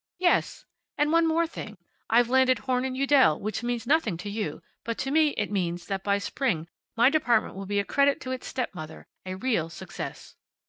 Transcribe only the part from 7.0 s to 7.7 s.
department will